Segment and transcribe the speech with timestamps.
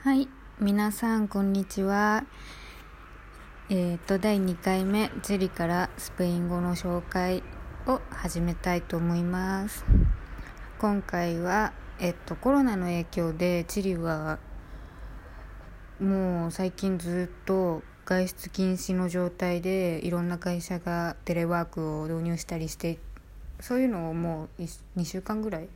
[0.00, 0.28] はい、
[0.60, 2.24] 皆さんこんにちは。
[3.68, 7.42] えっ、と第2回目チリからスペイン語の紹介
[7.88, 9.84] を始めたいと思います。
[10.78, 14.38] 今回はえっ、とコロナの影響でチリは
[15.98, 23.00] もう最近ずっと外出禁止の状態でいろんな会社がテレワークを導入したりして
[23.58, 25.68] そういうのをもう2週間ぐらい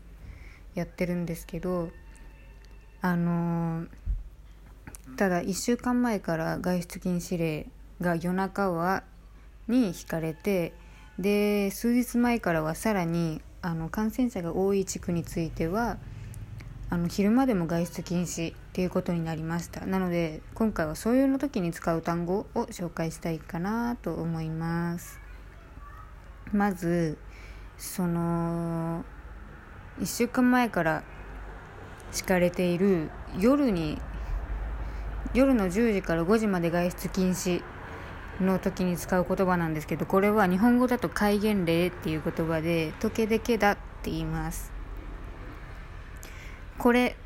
[0.76, 1.90] やってるんですけど
[3.00, 3.88] あのー
[5.16, 7.66] ただ1週間前から外出禁止令
[8.00, 9.04] が夜中は
[9.68, 10.72] に引かれて
[11.18, 15.98] で数日前からはさらにあの感染者が多い地区については
[16.90, 19.86] あの昼間でも外出禁止っていうことになりました。
[19.86, 25.18] なので今回はそういうの時に使う単語を紹介したいかなと思います。
[26.52, 27.16] まず
[27.78, 29.04] その
[30.00, 31.02] 1週間前から
[32.10, 33.98] 敷かれている夜に
[35.34, 37.62] 夜の10時から5時まで外出禁止
[38.40, 44.72] の時に使う言葉なんですけどこれは日本語だと戒厳令っていう言葉でトケデケだって言います。
[46.78, 47.16] これ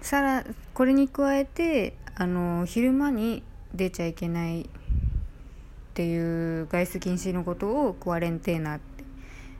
[0.00, 3.42] さらこれに加えてあの昼間に
[3.74, 4.66] 出ちゃいけないっ
[5.94, 9.04] ていう外出禁止のことをクアレンテーナって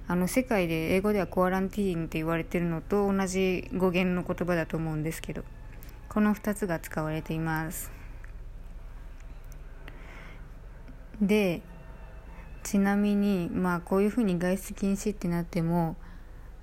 [0.07, 5.43] あの世界で英語ではコアランティーンって言われてるのと同じ語源の言葉だと思うんですけど。
[6.09, 7.91] この2つが使われています。
[11.21, 11.63] で
[12.63, 15.97] ちなみにまあこういうふうに外出禁止ってなっても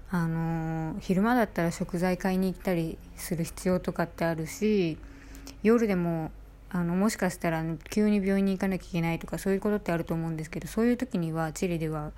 [0.09, 4.97] あの昼間だったら食材買いに行ったりする必要とかってあるし
[5.63, 6.31] 夜でも
[6.69, 12.11] あのもしかしたら急に病院に行かなきゃいけないとかそういうことってあると思うんですけどそういう時にはチリでは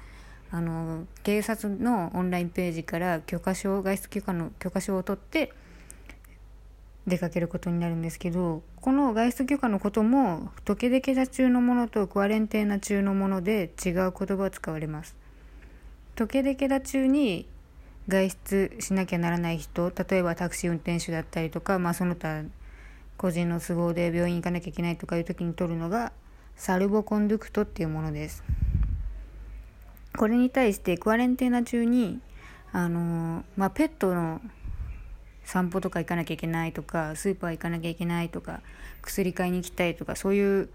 [0.51, 5.51] あの警察のオンラインページから許可証外出許可の許可証を取って
[7.05, 15.15] 出かけることになるんですけどこの外出許可のこともトケデケダ中のものとクアレンテーナ中のもので違う言葉を使われます。
[16.15, 17.47] トケデケダ中に
[18.07, 22.43] 外出しなきゃならない人例えばタクシー運転手だったりとか、まあ、その他
[23.17, 26.11] 個人の都合で病院行かなきゃいけないとかいう時に取るのが
[26.55, 28.43] サルボコンドクトっていうものです。
[30.17, 32.19] これに対してクアレンテーナ中に
[32.71, 34.41] あの、まあ、ペットの
[35.45, 38.61] 散歩とか行かなきゃいけないとかスーパー行かなきゃいけないとか
[39.01, 40.69] 薬買いに行きたいとかそういう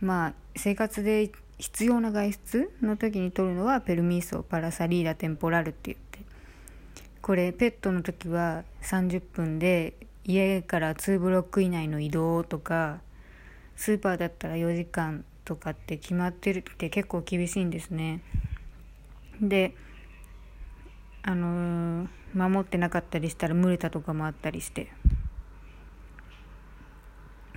[0.00, 6.04] まあ生活で必要な外出の時に取るのはペルミーソパラサリーダテンポラルって言って。
[7.24, 13.00] これペットの時は30分で家から2ブロック以内の移動とか
[13.76, 18.20] スーパーだったら4時間とかって決まってるって結構厳しいんですね。
[19.40, 19.74] で
[21.26, 24.92] あのー、守ってなかったりしたら蒸れたとかもあったりして。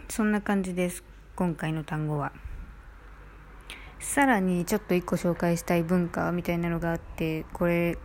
[0.07, 1.03] そんな感じです
[1.35, 2.31] 今回の単語は。
[3.99, 7.97] さらにちょっと一個紹介したい文化みたいなのがあってこれ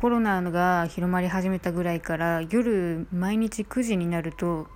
[0.00, 4.68] コロナが広まり始めたぐらいから夜毎日9時になると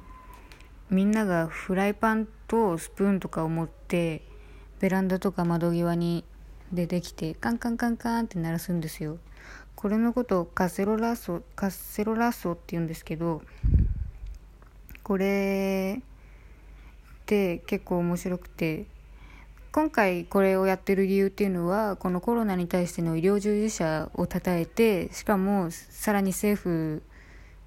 [0.91, 4.23] みんながフライパンとスプーンとかを持って
[4.81, 6.25] ベランダとか窓際に
[6.73, 9.19] 出てきてカンカンカンカンって鳴らすんですよ。
[9.77, 13.43] これのことをカセロラッソカセロラッソって言うんですけど
[15.03, 16.03] これっ
[17.27, 18.87] て結構面白くて
[19.73, 27.03] 今回これをやってる理由っていうのはこのコロナに対しての医療従事者をたたえてしかもさらに政府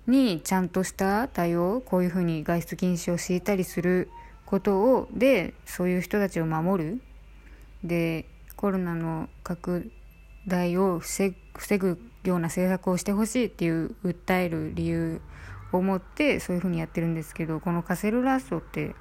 [0.07, 4.09] にちゃんとした対応こういうふうに外出禁止を敷いたりする
[4.45, 7.01] ことをでそういう人たちを守る。
[7.83, 8.25] で
[8.57, 9.91] コロナの拡
[10.47, 11.29] 大を防
[11.77, 15.21] ぐような政策をしてほしいっていう訴える理由
[15.71, 18.95] を持ってそういうふうにやってるんですけどこのカセルラッソって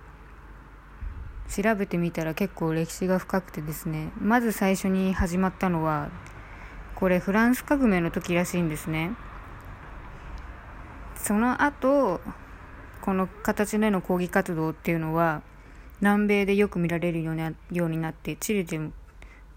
[1.48, 6.10] 調べてみたら結構歴史が深くてですねまず最初に始まったのは
[6.94, 9.12] これフランス革命の時らしいんですね。
[11.14, 12.20] その後
[13.00, 15.42] この形での抗議活動っていうのは
[16.00, 18.92] 南米でよく見られるようになってチリでも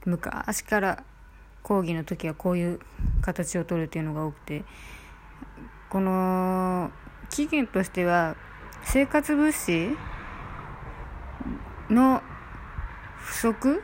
[0.06, 1.04] 昔から
[1.64, 2.80] 抗議の時はこういう
[3.22, 4.64] 形を取るっていうのが多くて
[5.90, 6.92] この
[7.30, 8.36] 期限としては
[8.84, 9.90] 生活物資
[11.90, 12.22] の
[13.18, 13.84] 不足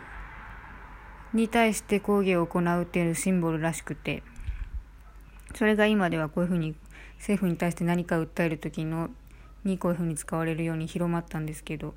[1.33, 4.23] に対して抗議を行うっていうシンボルらしくて
[5.53, 6.75] それが今ではこういうふうに
[7.17, 9.09] 政府に対して何か訴える時の
[9.63, 11.93] にこういうふうに使われるように広まったんですけど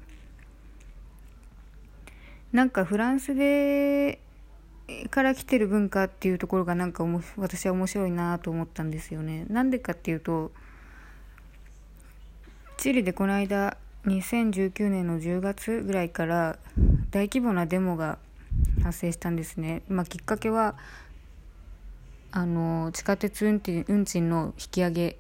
[2.53, 4.21] なんかフランスで
[5.11, 7.05] から来てる文化っていうところがなんか
[7.37, 9.45] 私は面白いなと思ったんですよね。
[9.49, 10.51] なんでかっていうと
[12.79, 16.59] チリでこの間2019年の10月ぐらいから
[17.11, 18.19] 大規模なデモが
[18.83, 20.77] 発生したんですね、まあ、きっかけは
[22.31, 25.19] あの地下鉄運運賃の引き上げ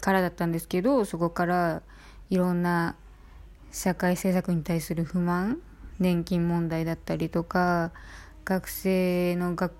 [0.00, 1.82] からだったんですけどそこから
[2.30, 2.96] いろんな
[3.72, 5.60] 社会政策に対する不満
[5.98, 7.92] 年金問題だったりとか
[8.44, 9.72] 学生の学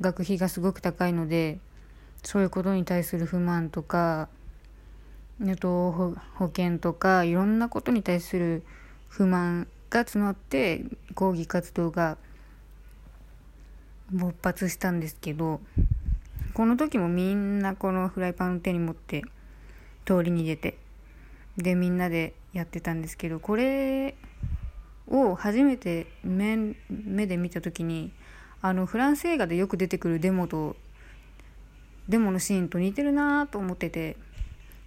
[0.00, 1.58] 学費がすごく高いので
[2.22, 4.28] そういうことに対する不満とか
[5.42, 8.62] あと保険とかいろんなことに対する
[9.08, 10.84] 不満が募って
[11.14, 12.16] 抗議活動が
[14.10, 15.60] 勃発したんですけど
[16.54, 19.22] この時もみんなこのフライパンを手に持って
[20.04, 20.78] 通りに出て
[21.56, 24.14] でみんなでやってたんですけどこれ
[25.10, 28.12] を初めて目目で見た時に
[28.62, 30.76] あのフランス映画でよく出てくるデモと
[32.08, 34.16] デモのシーンと似てるなと思ってて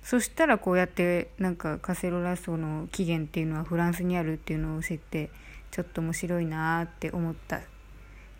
[0.03, 5.29] そしたらこうやってなんかカセロラソの起源っていうのはフランスにあるっていうのを知って
[5.71, 7.61] ちょっと面白いなって思った。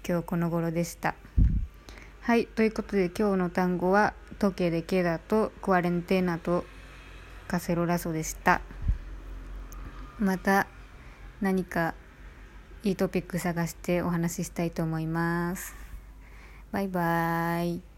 [0.06, 1.16] 今日この頃でした。
[2.20, 6.66] はいということで今日の単語は時計でケダとクアレンテーナと
[7.48, 8.62] カセロラソでした。
[10.20, 10.68] また
[11.44, 11.94] 何か
[12.84, 15.76] いいトピック探してお話ししたいと思います。
[16.72, 17.93] バイバーイ。